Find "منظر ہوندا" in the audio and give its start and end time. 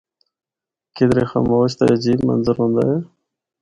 2.27-2.83